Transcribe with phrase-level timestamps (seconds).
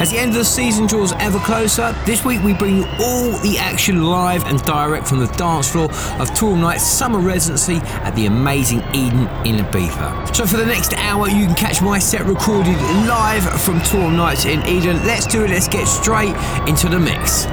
[0.00, 3.32] As the end of the season draws ever closer, this week we bring you all
[3.42, 8.16] the action live and direct from the dance floor of Toolroom Knights summer residency at
[8.16, 10.34] the amazing Eden in Ibiza.
[10.34, 14.46] So for the next hour, you can catch my set recorded live from Toolroom Knights
[14.46, 14.96] in Eden.
[15.06, 15.50] Let's do it.
[15.50, 16.34] Let's get straight
[16.66, 17.44] into the mix.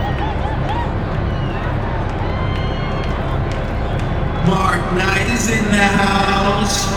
[4.48, 6.88] Mark Knight is in the house.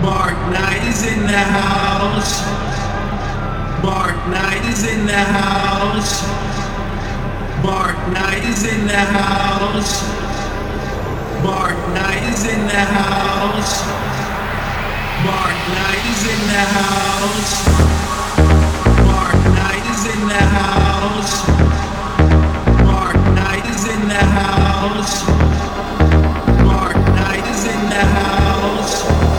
[0.00, 2.71] Mark Knight is in the house.
[3.82, 6.22] Mark Knight is in the house.
[7.64, 10.02] Mark Knight is in the house.
[11.42, 13.82] Mark Knight is in the house.
[15.26, 17.66] Mark Knight is in the house.
[19.02, 21.34] Mark Knight is in the house.
[22.86, 25.26] Mark Knight is in the house.
[26.62, 29.31] Mark Knight is in the house.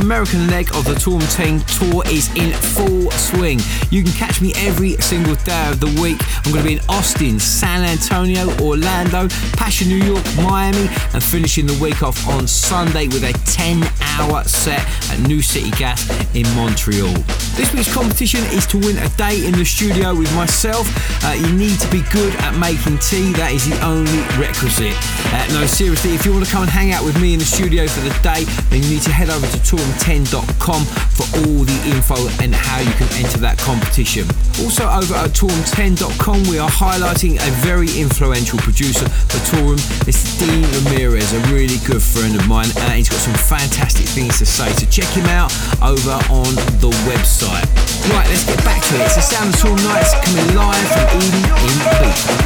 [0.00, 3.58] American leg of the Toolroom 10 tour is in full swing.
[3.90, 6.18] You can catch me every single day of the week.
[6.44, 11.66] I'm going to be in Austin, San Antonio, Orlando, Pacha, New York, Miami, and finishing
[11.66, 13.82] the week off on Sunday with a 10
[14.18, 17.14] hour set at New City Gas in Montreal.
[17.58, 20.86] This week's competition is to win a day in the studio with myself.
[21.24, 24.94] Uh, you need to be good at making tea, that is the only requisite.
[25.34, 27.44] Uh, no, seriously, if you want to come and hang out with me in the
[27.44, 31.80] studio for the day, then you need to head over to toolroom10.com for all the
[31.90, 34.22] info and how you can enter that competition.
[34.62, 39.74] Also, over at toolroom10.com, we are highlighting a very influential producer for.
[40.06, 44.06] This is Dean Ramirez, a really good friend of mine, and he's got some fantastic
[44.06, 44.70] things to say.
[44.78, 45.50] So check him out
[45.82, 47.66] over on the website.
[48.14, 49.10] Right, let's get back to it.
[49.10, 52.38] It's the Sound of Toolroom Knights coming live from Eden in Ibiza.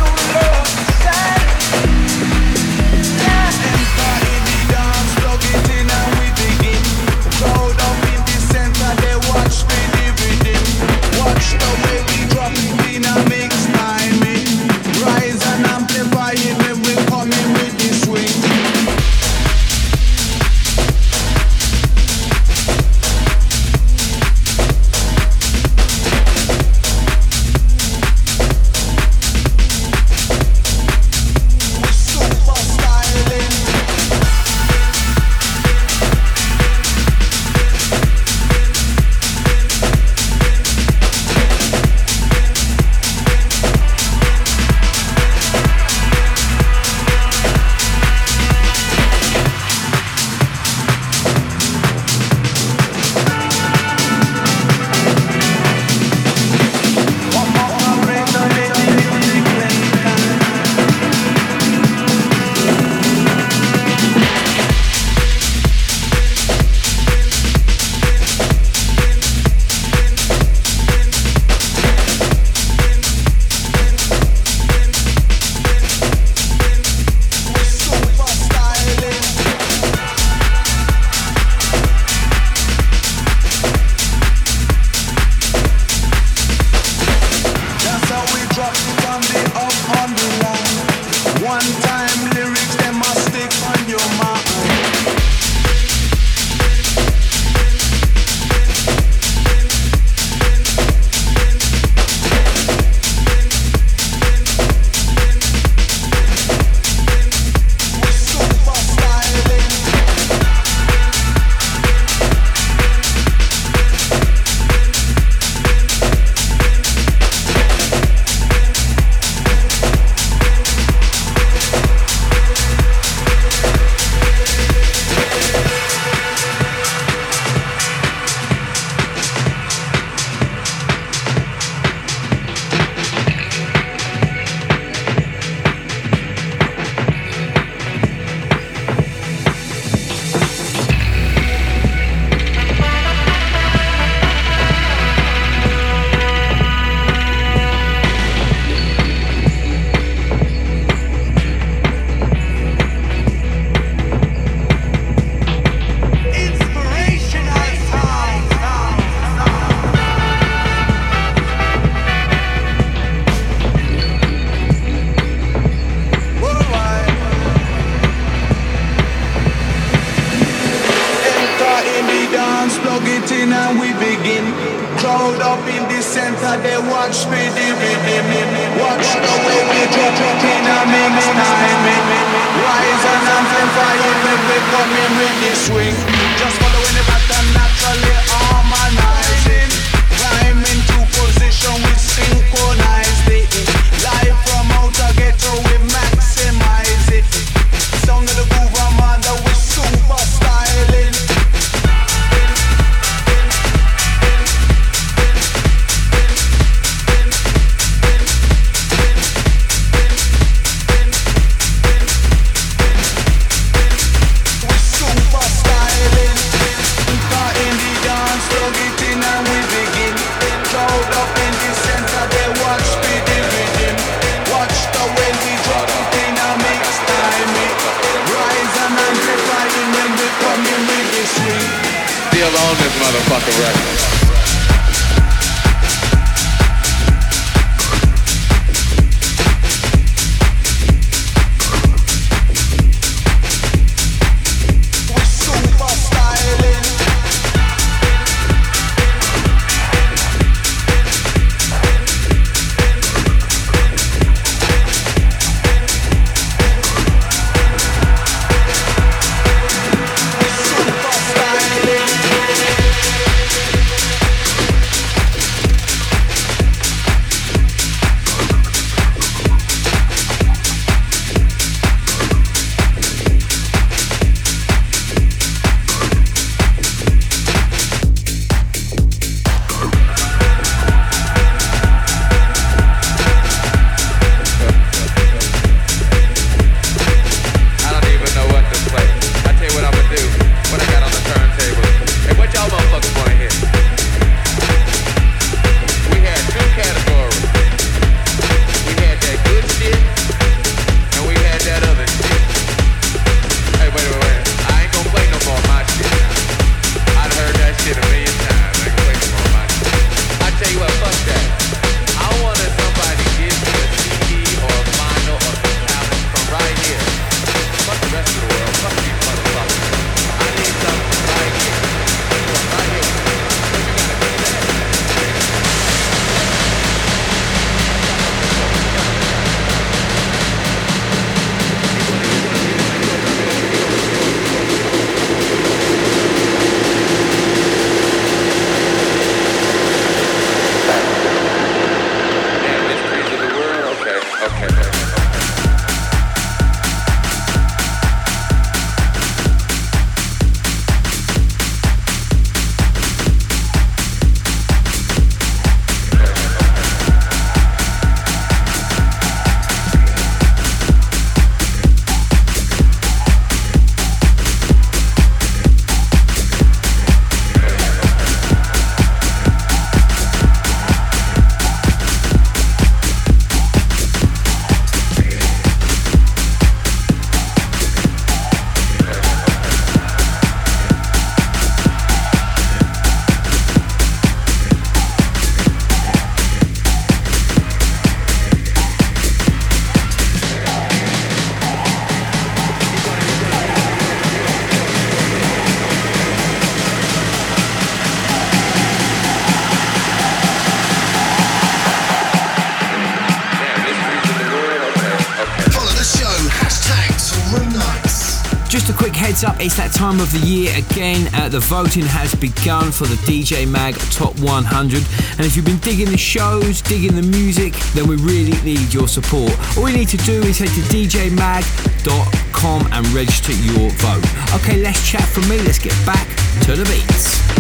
[410.13, 411.27] Album of the Year again.
[411.33, 415.03] Uh, the voting has begun for the DJ Mag Top 100.
[415.39, 419.09] And if you've been digging the shows, digging the music, then we really need your
[419.09, 419.57] support.
[419.79, 424.27] All you need to do is head to djmag.com and register your vote.
[424.61, 425.57] Okay, let's chat from me.
[425.63, 426.29] Let's get back
[426.67, 427.52] to the beats.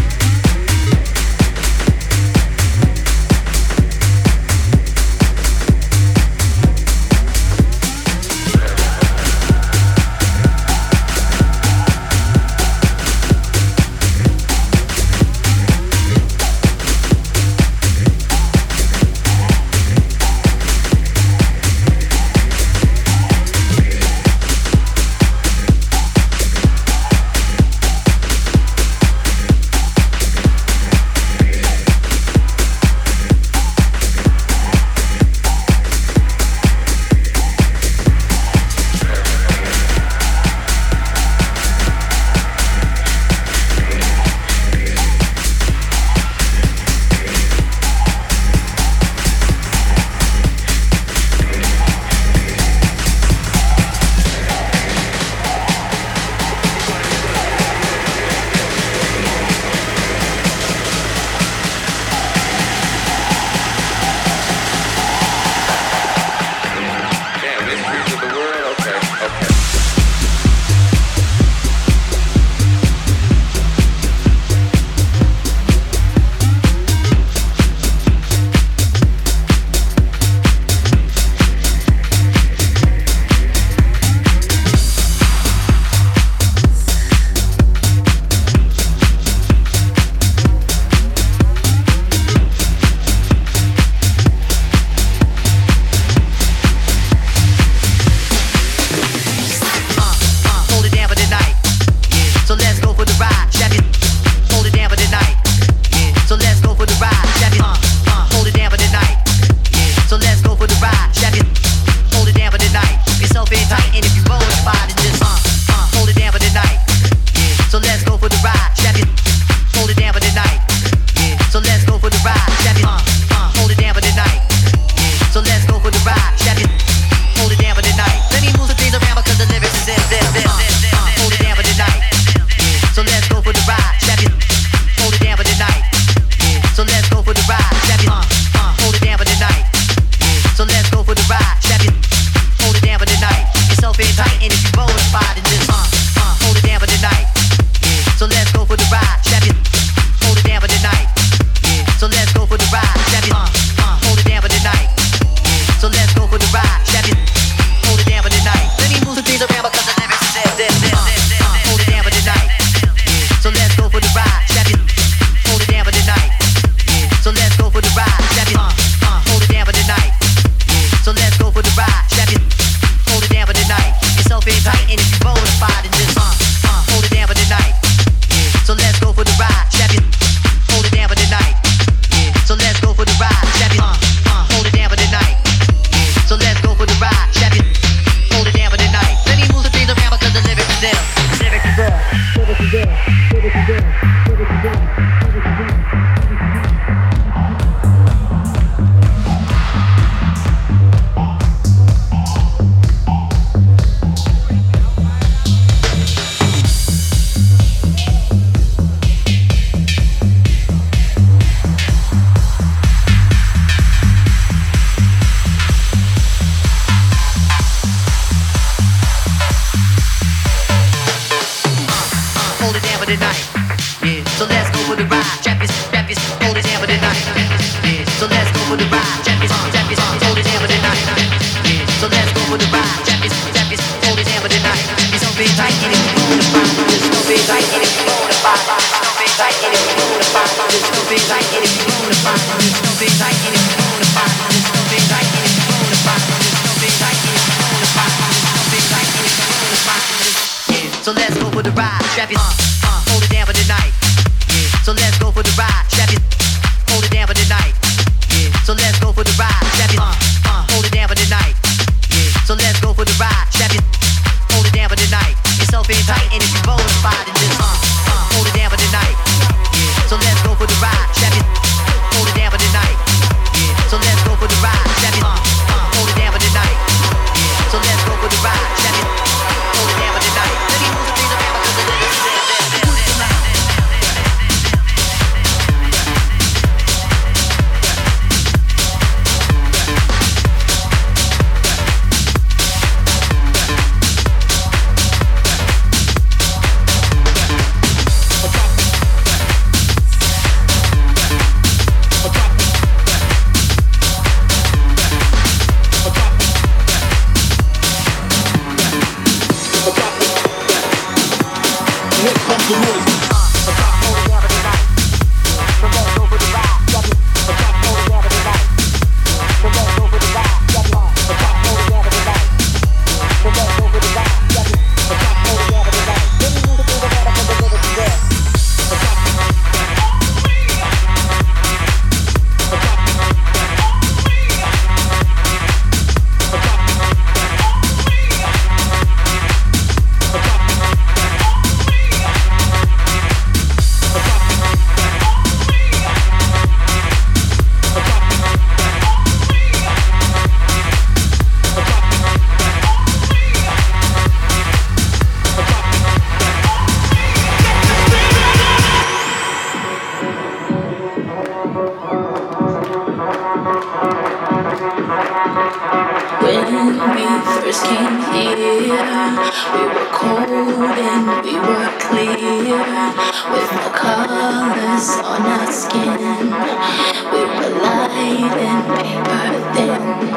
[265.93, 267.42] spit tight and it's bonafide.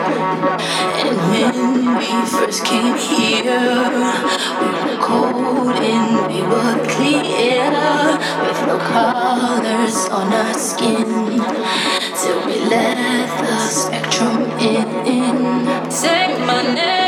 [0.07, 3.89] And when we first came here,
[4.61, 7.71] we were cold and we were clear,
[8.41, 11.05] with no colors on our skin,
[12.21, 15.65] till we let the spectrum in.
[15.89, 17.04] Take my name.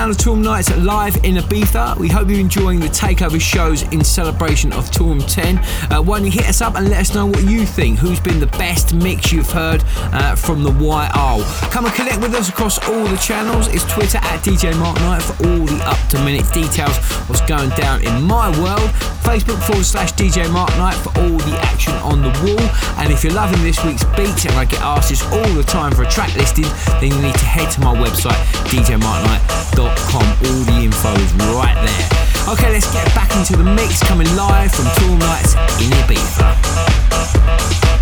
[0.00, 1.98] Tuned to Toolroom Knights live in Ibiza.
[1.98, 5.58] We hope you're enjoying the takeover shows in celebration of Toolroom 10.
[5.92, 7.98] Uh, why don't you hit us up and let us know what you think?
[7.98, 9.84] Who's been the best mix you've heard
[10.14, 11.44] uh, from the YR?
[11.70, 13.68] Come and connect with us across all the channels.
[13.68, 16.96] It's Twitter at DJ Mark Knight for all the up to minute details.
[17.28, 18.88] What's going down in my world?
[19.20, 22.60] Facebook forward slash DJ Mark Knight for all the action on the wall.
[22.96, 25.92] And if you're loving this week's beats, and I get asked this all the time
[25.92, 26.64] for a track listing,
[27.00, 29.89] then you need to head to my website, djmarkknight.com.
[29.90, 32.08] All the info is right there.
[32.52, 37.99] Okay, let's get back into the mix coming live from Toolroom Knights in Ibiza.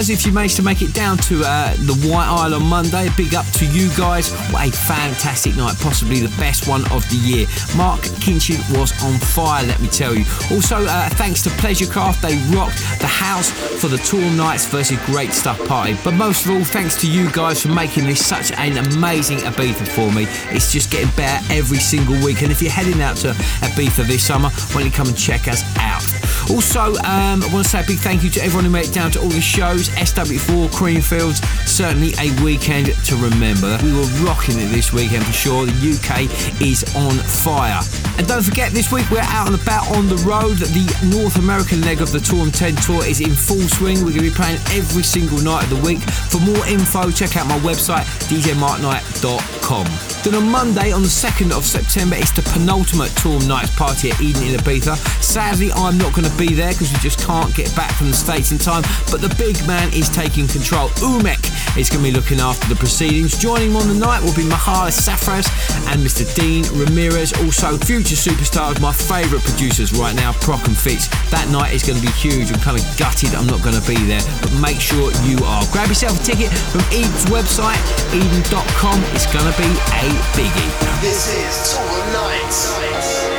[0.00, 3.10] Likewise, if you managed to make it down to uh, the White Isle on Monday,
[3.18, 4.32] big up to you guys.
[4.50, 7.46] What a fantastic night, possibly the best one of the year.
[7.76, 10.24] Mark Kinchin was on fire, let me tell you.
[10.50, 15.32] Also, uh, thanks to Pleasurekraft, they rocked the house for the Toolroom Knights versus Great
[15.32, 15.94] Stuff Party.
[16.02, 19.86] But most of all, thanks to you guys for making this such an amazing Ibiza
[19.86, 20.24] for me.
[20.56, 22.40] It's just getting better every single week.
[22.40, 23.32] And if you're heading out to
[23.68, 26.09] Ibiza this summer, why don't you come and check us out?
[26.50, 28.92] Also, um, I want to say a big thank you to everyone who made it
[28.92, 29.88] down to all the shows.
[29.90, 33.78] SW4, Creamfields, certainly a weekend to remember.
[33.84, 35.66] We were rocking it this weekend for sure.
[35.66, 36.26] The UK
[36.60, 37.80] is on fire.
[38.18, 40.56] And don't forget, this week we're out and about on the road.
[40.58, 43.98] The North American leg of the Tour 10 Tour is in full swing.
[43.98, 46.00] We're going to be playing every single night of the week.
[46.00, 50.09] For more info, check out my website, djmarkknight.com.
[50.22, 54.20] Then on Monday, on the 2nd of September, it's the penultimate Tour Nights party at
[54.20, 54.94] Eden in Ibiza.
[55.24, 58.16] Sadly, I'm not going to be there because we just can't get back from the
[58.16, 60.92] States in time, but the big man is taking control.
[61.00, 61.40] Umek
[61.72, 63.38] is going to be looking after the proceedings.
[63.40, 65.48] Joining him on the night will be Mihalis Safras
[65.88, 66.28] and Mr.
[66.36, 67.32] Dean Ramirez.
[67.40, 71.08] Also, future superstars, my favourite producers right now, Prok and Fitch.
[71.32, 72.52] That night is going to be huge.
[72.52, 75.64] I'm kind of gutted I'm not going to be there, but make sure you are.
[75.72, 77.80] Grab yourself a ticket from Eden's website,
[78.12, 79.00] eden.com.
[79.16, 81.00] It's going to be a biggie.
[81.00, 83.29] This is Tour Nights.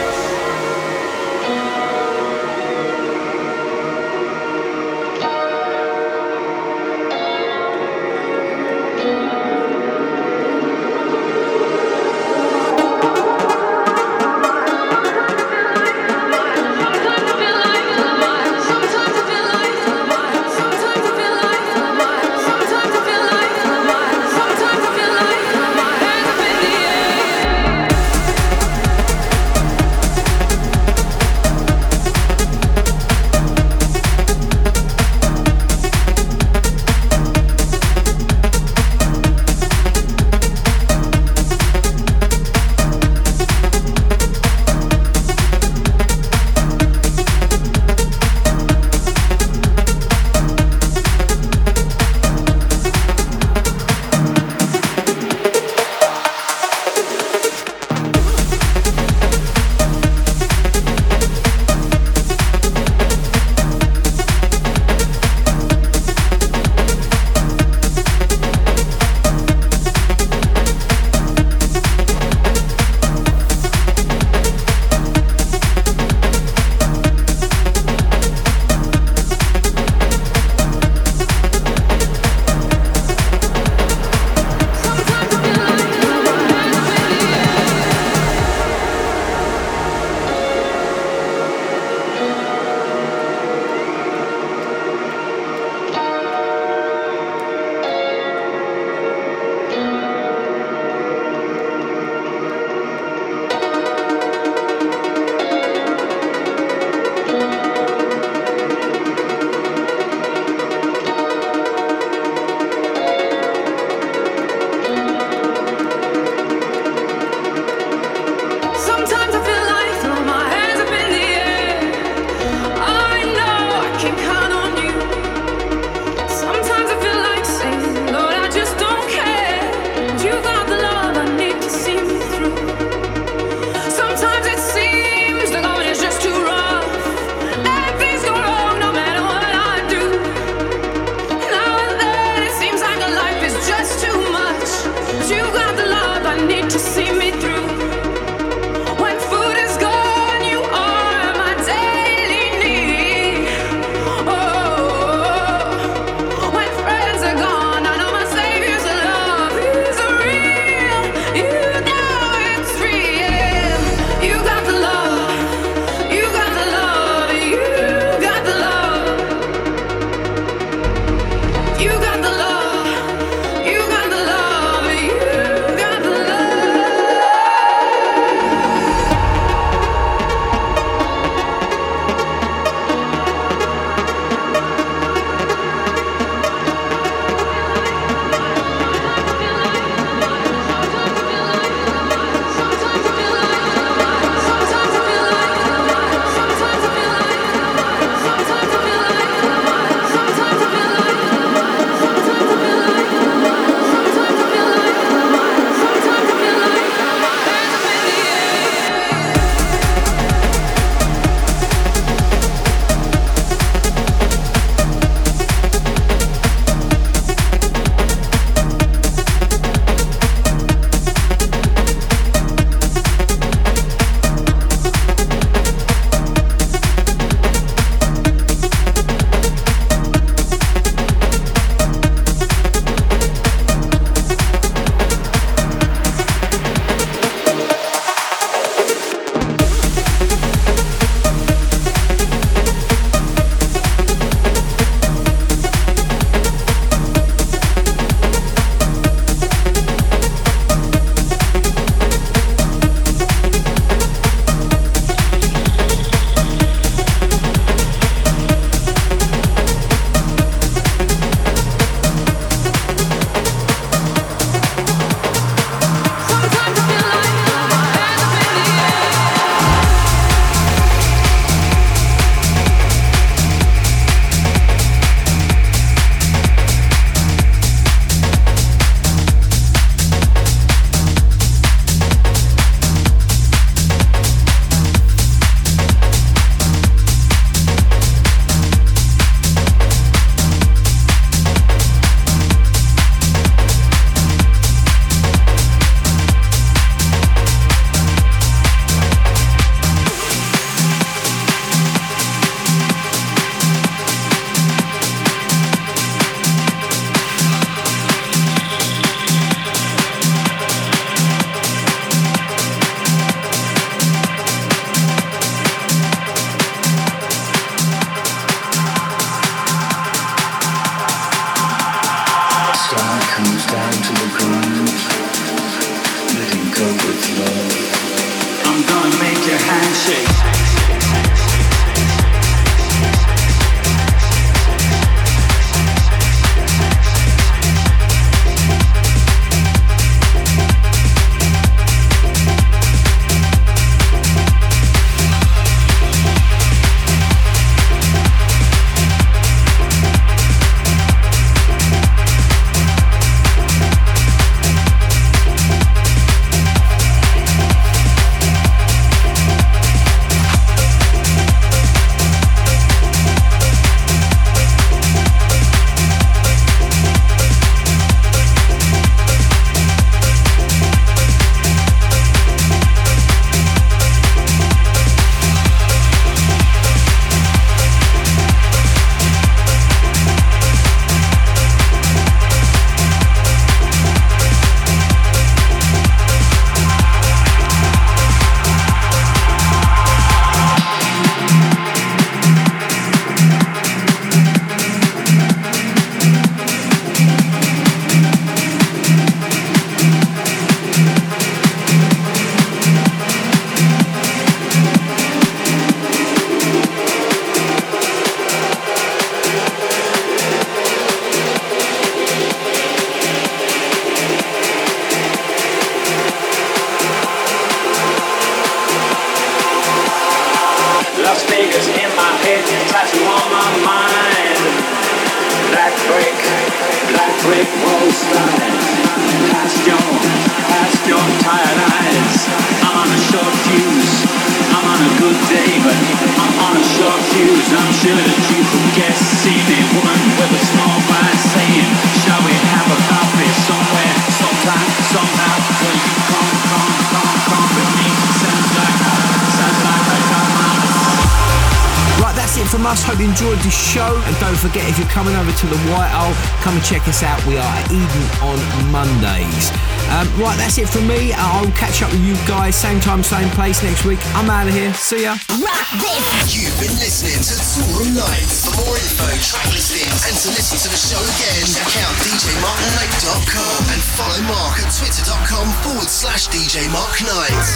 [456.71, 457.35] Come and check us out.
[457.43, 458.55] We are at Eden on
[458.95, 459.75] Mondays.
[460.07, 461.35] Um, right, that's it from me.
[461.35, 464.23] Uh, I'll catch up with you guys same time, same place next week.
[464.39, 464.95] I'm out of here.
[464.95, 465.35] See ya.
[465.59, 466.55] Rock this.
[466.55, 468.63] You've been listening to Toolroom Knights.
[468.63, 473.79] For more info, track listings, and to listen to the show again, check out djmarkknight.com
[473.91, 477.67] and follow Mark at twitter.com forward slash DJ Mark Knight.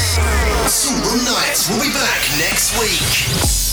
[0.72, 1.28] Toolroom
[1.68, 3.65] We'll be back next week.